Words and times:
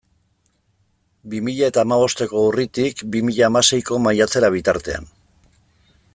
Bi 1.33 1.41
mila 1.49 1.67
eta 1.71 1.83
hamabosteko 1.85 2.41
urritik 2.47 3.05
bi 3.17 3.21
mila 3.29 3.47
hamaseiko 3.51 4.01
maiatzera 4.07 4.53
bitartean. 4.57 5.11